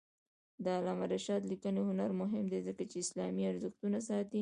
[0.63, 4.39] د علامه رشاد لیکنی هنر مهم دی ځکه چې اسلامي ارزښتونه ساتي.